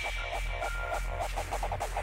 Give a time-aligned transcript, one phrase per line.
[0.00, 1.99] アハハハハ!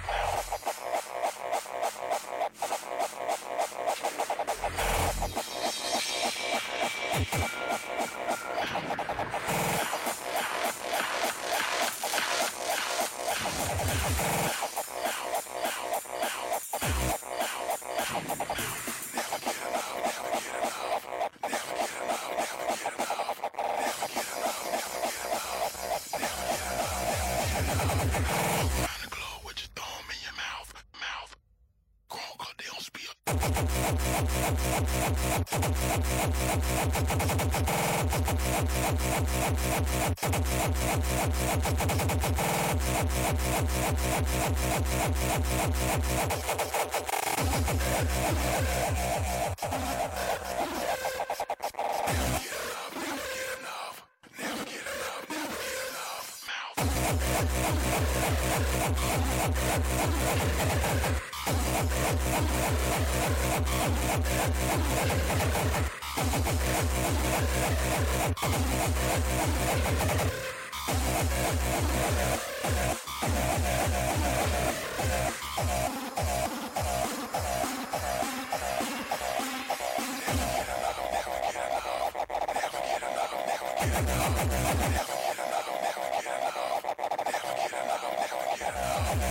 [59.17, 59.57] Yeah.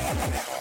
[0.06, 0.55] Yeah.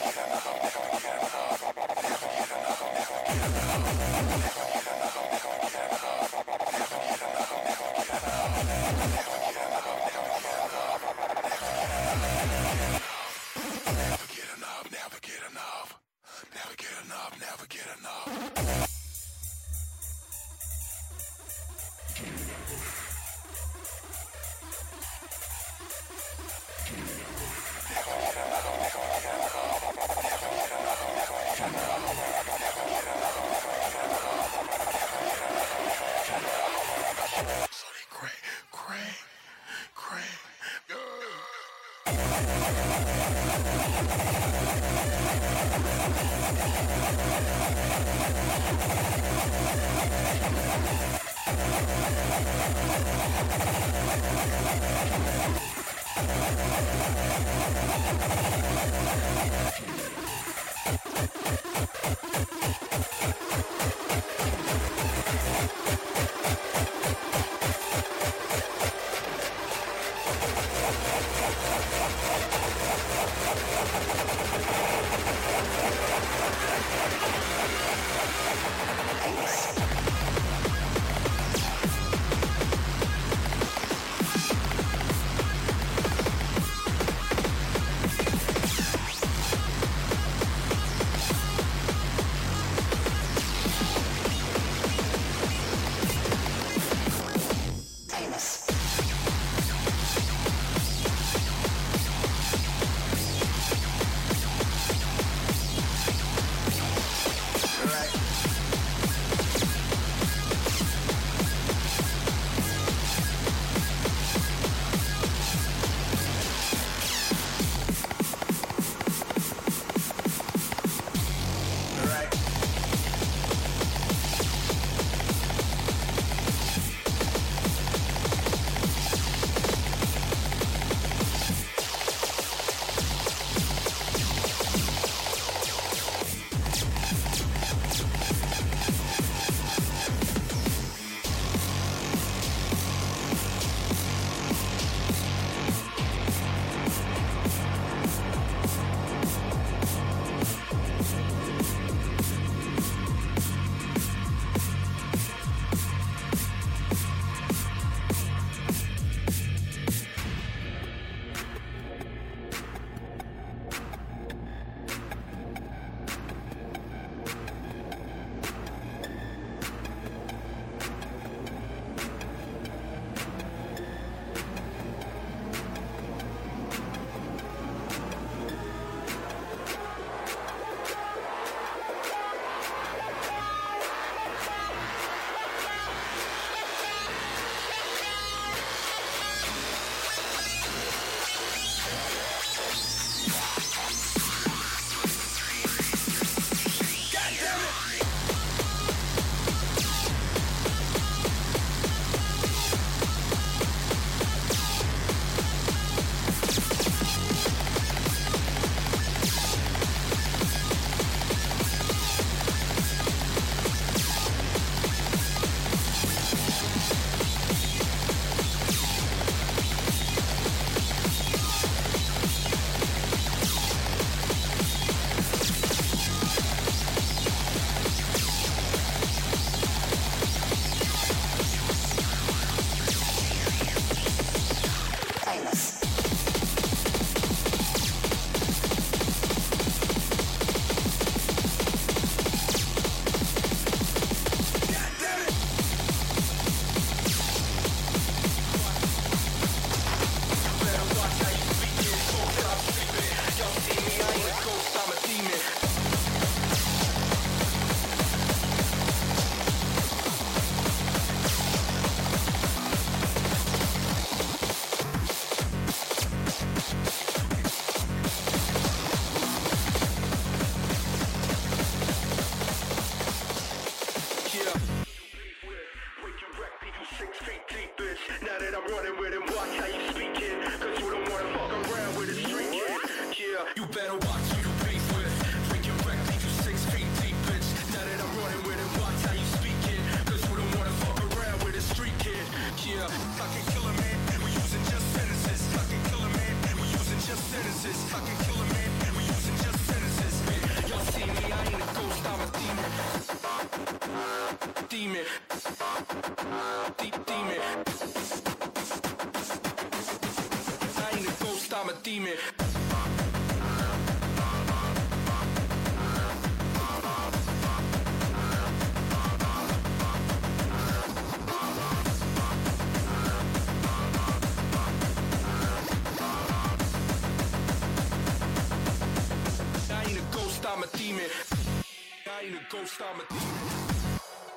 [332.66, 333.04] ghost, I'm a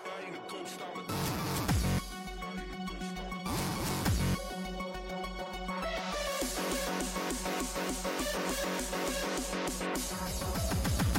[0.04, 1.02] I ain't a ghost, I'm a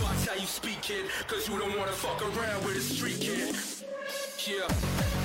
[0.02, 3.56] Watch how you speak, kid, cause you don't wanna fuck around with a street kid.
[4.48, 5.19] Yeah.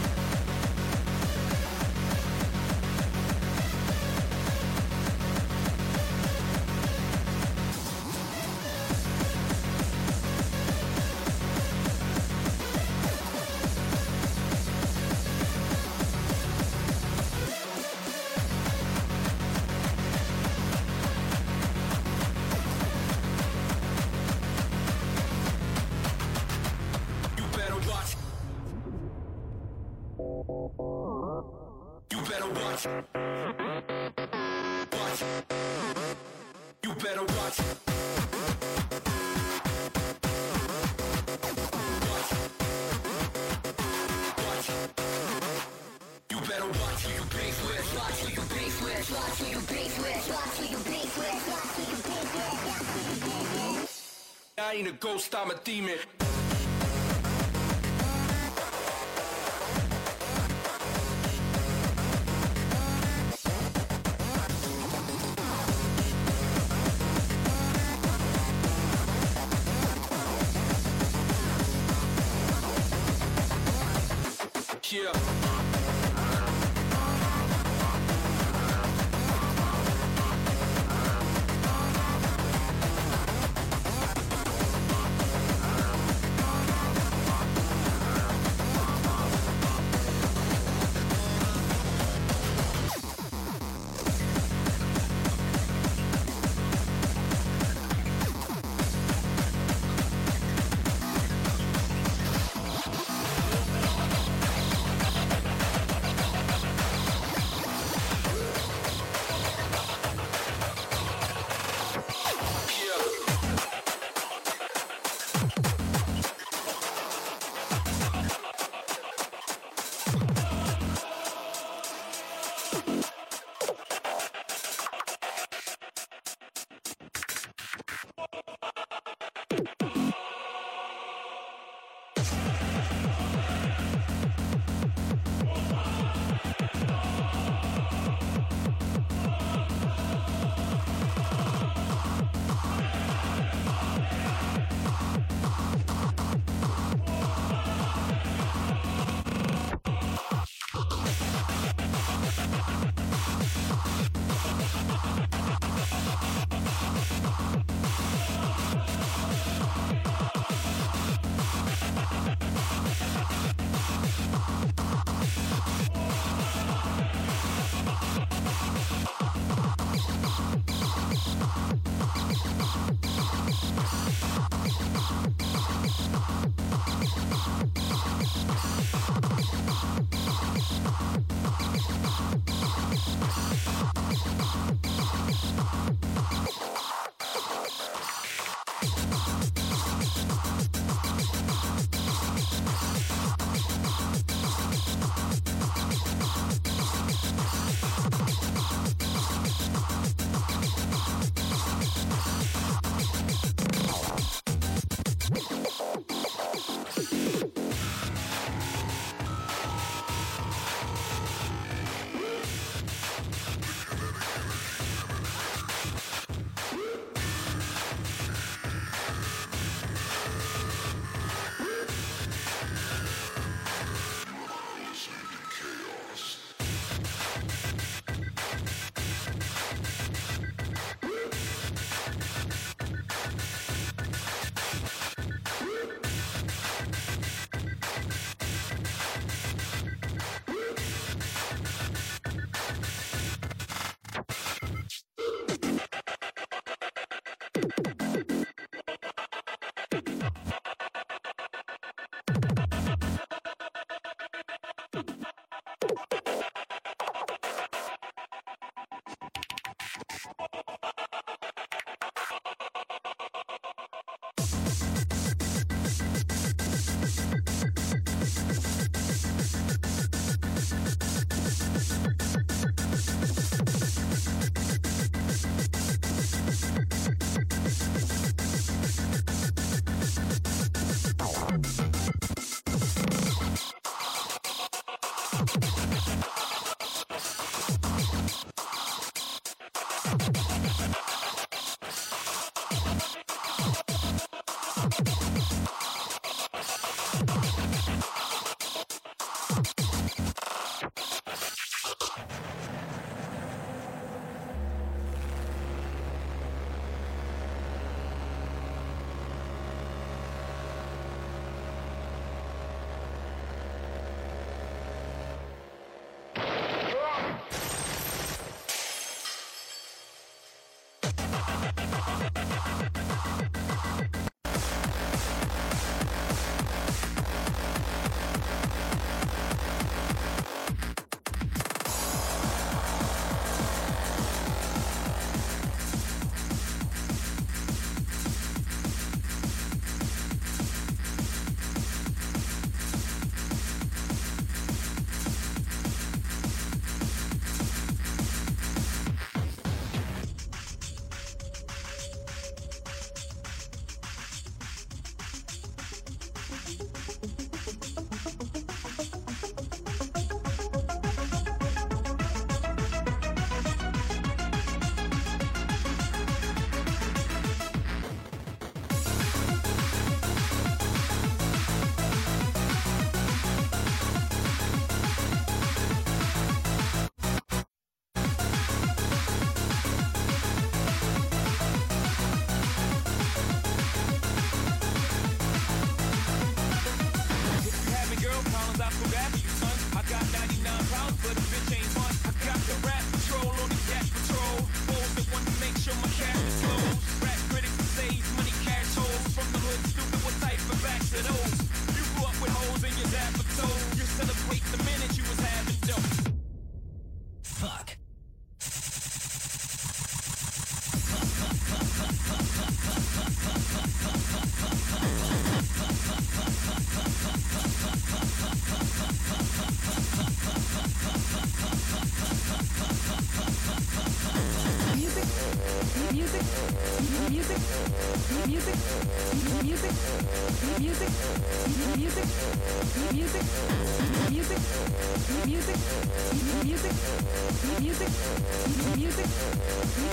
[55.05, 56.14] Go, sta met team in.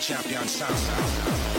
[0.00, 1.49] Champion sound.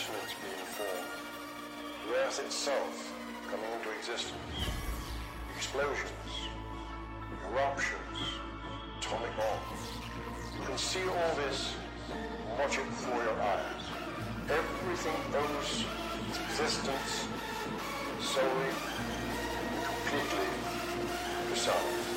[0.00, 3.12] judgments being formed, earth itself
[3.50, 4.32] coming into existence,
[5.56, 6.48] explosions,
[7.50, 8.18] eruptions,
[8.98, 9.80] atomic bombs.
[10.58, 11.74] You can see all this,
[12.58, 13.82] watch it before your eyes.
[14.48, 15.84] Everything owes
[16.28, 17.26] its existence
[18.20, 18.72] solely
[19.84, 20.46] completely
[21.50, 22.09] to.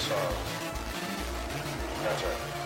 [0.00, 0.32] Uh,
[2.04, 2.57] that's right.